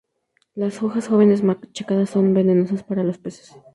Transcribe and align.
Las 0.55 0.81
hojas 0.81 1.07
jóvenes, 1.09 1.43
machacadas, 1.43 2.09
son 2.09 2.33
venenosas 2.33 2.81
para 2.83 3.03
los 3.03 3.19
peces. 3.19 3.55